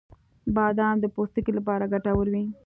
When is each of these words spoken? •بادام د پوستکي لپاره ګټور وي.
•بادام 0.55 0.95
د 1.01 1.05
پوستکي 1.15 1.51
لپاره 1.57 1.89
ګټور 1.93 2.27
وي. 2.33 2.43